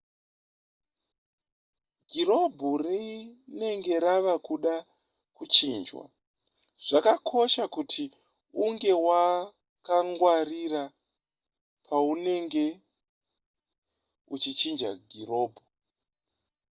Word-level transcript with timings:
girobhu 2.11 2.69
rinenge 2.83 3.93
rava 4.05 4.35
kuda 4.47 4.73
kuchinjwa 5.37 6.03
zvakakosha 6.87 7.63
kuti 7.75 8.03
unge 8.65 8.91
wakangwarira 9.07 10.83
paunenge 11.87 12.65
uchichinja 14.35 14.89
girobhu 15.11 15.61